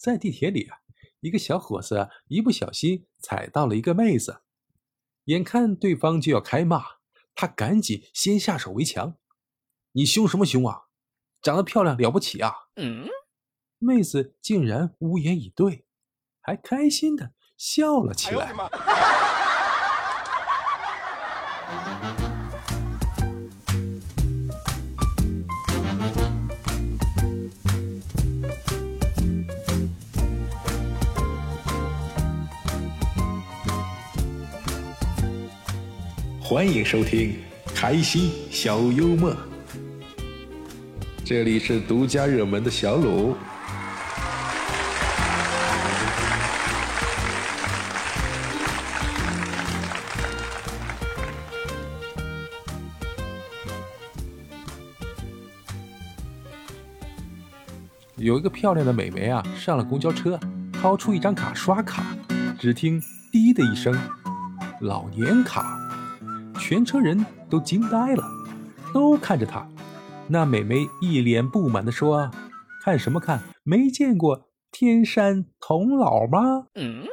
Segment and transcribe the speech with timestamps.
[0.00, 0.78] 在地铁里啊，
[1.20, 4.40] 一个小伙子一不小心踩到了一个妹子，
[5.24, 6.82] 眼看对方就要开骂，
[7.34, 9.18] 他赶紧先下手为强。
[9.92, 10.84] 你凶什么凶啊？
[11.42, 12.54] 长得漂亮了不起啊？
[12.76, 13.06] 嗯，
[13.76, 15.84] 妹子竟然无言以对，
[16.40, 18.54] 还开心的笑了起来。
[36.50, 37.36] 欢迎收听
[37.76, 39.32] 开心小幽默，
[41.24, 43.36] 这里是独家热门的小鲁。
[58.16, 60.36] 有一个漂亮的美眉啊，上了公交车，
[60.72, 62.04] 掏出一张卡刷卡，
[62.58, 63.96] 只听“滴”的一声，
[64.80, 65.79] 老年卡。
[66.70, 68.22] 全车人都惊呆了，
[68.94, 69.66] 都看着他。
[70.28, 72.30] 那美眉一脸不满地说
[72.84, 73.40] ：“看什么看？
[73.64, 77.08] 没见过天山童姥吗？”嗯。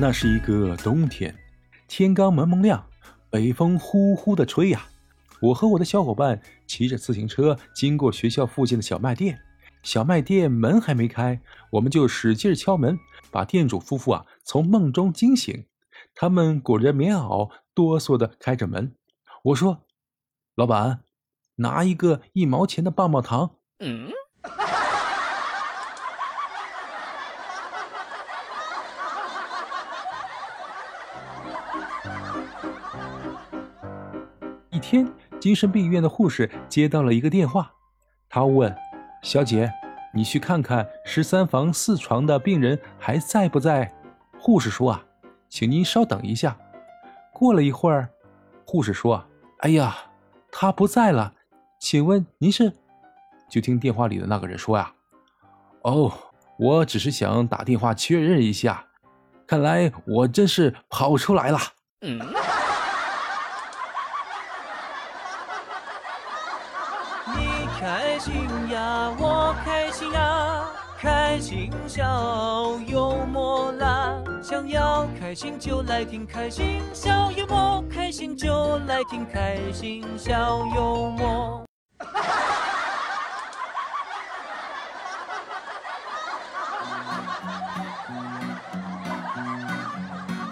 [0.00, 1.36] 那是一个冬天，
[1.86, 2.86] 天刚蒙蒙亮，
[3.28, 4.88] 北风呼呼的吹呀。
[5.42, 9.38] 我和我的小伙伴骑着自行车经过学校附近的小卖店，
[9.82, 11.38] 小卖店门还没开，
[11.72, 12.98] 我们就使劲敲门，
[13.30, 15.66] 把店主夫妇啊从梦中惊醒。
[16.14, 18.94] 他们裹着棉袄，哆嗦的开着门。
[19.42, 19.84] 我说
[20.56, 21.04] ：“老板，
[21.56, 24.10] 拿一个一毛钱的棒棒糖。”嗯。
[34.80, 35.06] 天，
[35.38, 37.70] 精神病院的护士接到了一个电话，
[38.28, 38.74] 他问
[39.22, 39.70] ：“小姐，
[40.14, 43.92] 你去看看十三房四床的病人还在不在？”
[44.40, 45.04] 护士说：“啊，
[45.48, 46.56] 请您稍等一下。”
[47.32, 48.08] 过了一会儿，
[48.66, 49.24] 护士说
[49.60, 49.96] ：“哎呀，
[50.50, 51.34] 他不在了，
[51.78, 52.72] 请问您是？”
[53.48, 54.92] 就听电话里的那个人说：“呀，
[55.82, 56.12] 哦，
[56.58, 58.86] 我只是想打电话确认一下，
[59.46, 61.58] 看来我真是跑出来了。”
[62.02, 62.18] 嗯。
[67.78, 68.34] 开心
[68.70, 70.64] 呀，我开心呀，
[70.98, 74.14] 开心小幽默啦！
[74.42, 81.64] 想要开心就来听开心小幽默，开心就来听开心小幽默。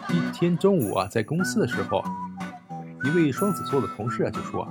[0.08, 2.02] 一天中午啊，在公司的时候，
[3.04, 4.66] 一位双子座的同事啊就说。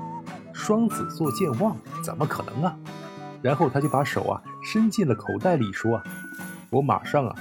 [0.67, 2.77] 双子座健忘怎么可能啊？
[3.41, 6.03] 然后他就把手啊伸进了口袋里，说：“啊
[6.69, 7.33] 我马上啊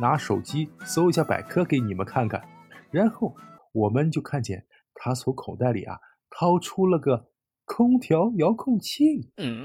[0.00, 2.42] 拿手机搜一下百科给你们看看。”
[2.90, 3.36] 然后
[3.70, 5.96] 我们就看见他从口袋里啊
[6.28, 7.28] 掏出了个
[7.64, 9.30] 空调遥控器。
[9.36, 9.64] 嗯。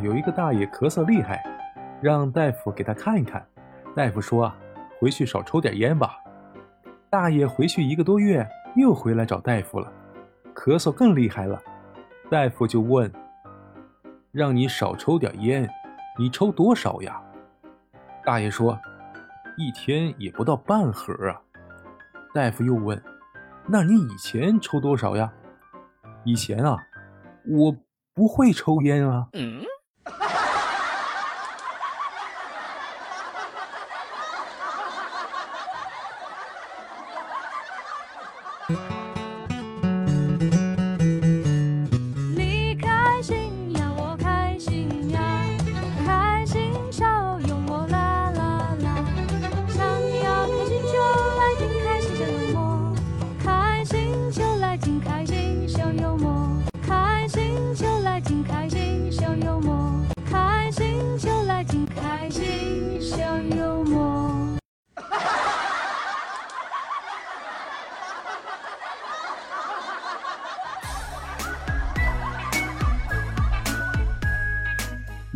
[0.00, 1.42] 有一个大爷咳嗽厉害，
[2.00, 3.44] 让大夫给他看一看。
[3.96, 4.52] 大夫说
[5.00, 6.16] ：“回去少抽点烟吧。”
[7.10, 9.92] 大爷回去一个多月，又回来找大夫了，
[10.54, 11.60] 咳嗽更厉害了。
[12.30, 13.10] 大夫就问
[14.30, 15.68] ：“让你少抽点烟，
[16.18, 17.20] 你抽多少呀？”
[18.24, 18.78] 大爷说
[19.56, 21.40] ：“一天也不到半盒啊。”
[22.32, 23.02] 大夫又问
[23.66, 25.32] ：“那你以前抽多少呀
[26.24, 26.76] ？”“以前啊，
[27.48, 27.74] 我
[28.14, 29.28] 不会抽烟啊。”。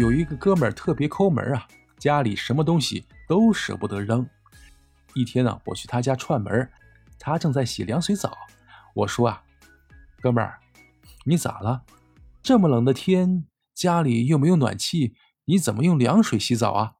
[0.02, 1.64] 有一个哥们儿特别抠门啊，
[1.96, 4.28] 家里什么东西都舍不得扔。
[5.14, 6.68] 一天呢，我去他家串门，
[7.20, 8.36] 他正在洗凉水澡。
[8.96, 9.44] 我说啊，
[10.20, 10.58] 哥们儿，
[11.24, 11.84] 你咋了？
[12.42, 15.14] 这么冷的天，家里又没有暖气，
[15.44, 16.94] 你怎么用凉水洗澡啊？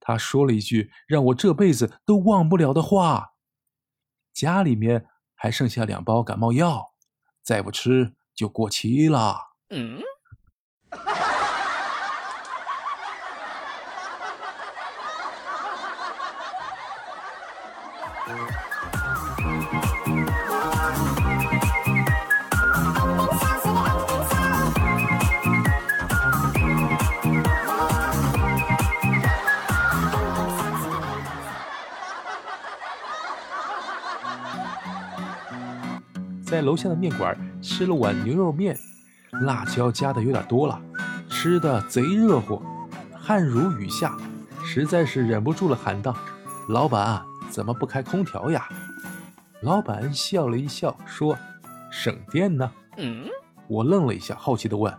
[0.00, 3.34] 他说了一句让我这辈子都忘不了的话：
[4.32, 6.94] 家里面还剩下两包感冒药，
[7.42, 9.36] 再不吃就过期了。
[9.68, 10.00] 嗯。
[36.64, 38.76] 楼下的面馆吃了碗牛肉面，
[39.42, 40.80] 辣椒加的有点多了，
[41.28, 42.60] 吃的贼热乎，
[43.12, 44.16] 汗如雨下，
[44.64, 46.16] 实在是忍不住了，喊道
[46.68, 48.68] ：“老板，怎么不开空调呀？”
[49.62, 51.38] 老板笑了一笑，说
[51.92, 53.28] ：“省电呢。”嗯，
[53.68, 54.92] 我愣了一下，好奇的问：“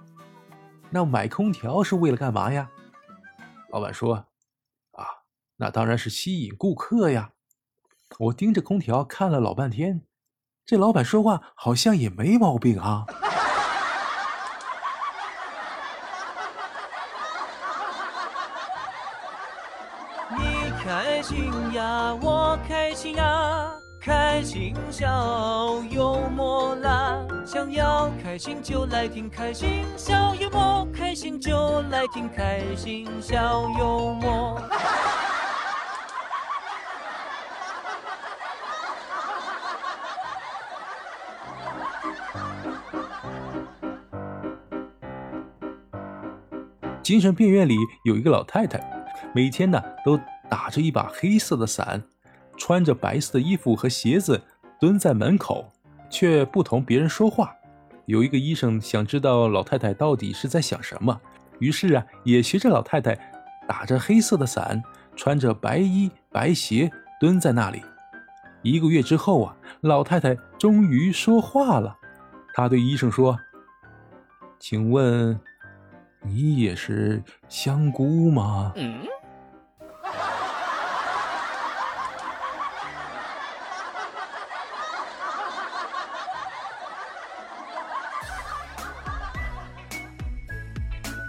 [0.92, 2.70] 那买空调是为了干嘛呀？”
[3.72, 4.26] 老板说
[4.94, 5.06] ：“啊，
[5.58, 7.32] 那当然是吸引顾客呀。”
[8.20, 10.02] 我盯着空调看了老半天。
[10.66, 13.06] 这老板说话好像也没毛病啊！
[20.36, 23.72] 你开心呀，我开心呀，
[24.02, 27.20] 开心笑幽默啦！
[27.46, 34.60] 想要开心就来听开心笑幽默，开心就来听开心笑幽默。
[47.06, 48.84] 精神病院里有一个老太太，
[49.32, 50.20] 每天呢都
[50.50, 52.02] 打着一把黑色的伞，
[52.58, 54.42] 穿着白色的衣服和鞋子，
[54.80, 55.72] 蹲在门口，
[56.10, 57.54] 却不同别人说话。
[58.08, 61.22] 有一个医生想知道老太太到底是在想什么，
[61.60, 63.16] 于是啊，也学着老太太，
[63.68, 64.82] 打着黑色的伞，
[65.16, 67.84] 穿着白衣白鞋，蹲在那里。
[68.64, 71.96] 一个月之后啊，老太太终于说话了，
[72.56, 73.38] 她对医生说
[74.58, 75.40] ：“请问。”
[76.26, 78.74] 你也是香菇吗？
[78.76, 79.06] 嗯。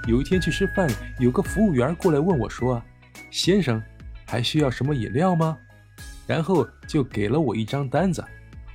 [0.09, 0.89] 有一天去吃饭，
[1.19, 2.83] 有个服务员过来问我说
[3.31, 3.83] ：“先生，
[4.25, 5.59] 还需要什么饮料吗？”
[6.27, 8.25] 然后就给了我一张单子。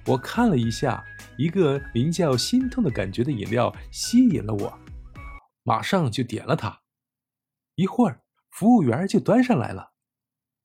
[0.06, 1.04] 我看了一下，
[1.38, 4.78] 一个名叫“心痛的感觉”的饮料吸引了我。
[5.64, 6.82] 马上就点了它，
[7.76, 9.94] 一会儿服务员就端上来了，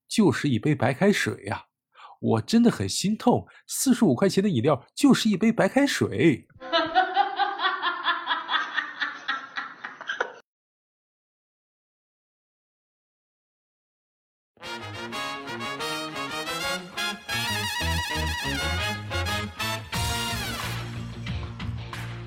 [0.08, 1.66] 就是一杯白开水呀！
[2.18, 6.48] 我真的很心痛，四十五块钱的饮料就是一杯白开水。
[6.58, 8.06] 哈哈哈哈哈哈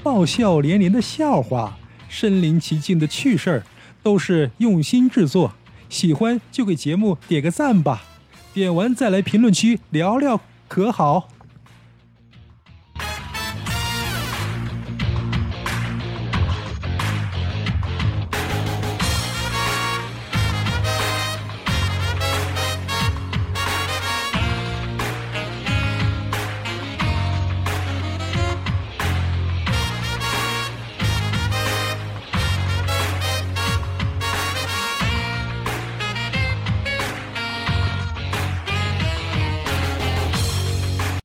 [0.03, 1.75] 爆笑连连的笑话。
[2.09, 3.63] 身临其境的趣事儿，
[4.03, 5.53] 都是用心制作。
[5.87, 8.03] 喜欢就给节目点个赞吧，
[8.53, 11.29] 点完再来评论区聊聊，可好？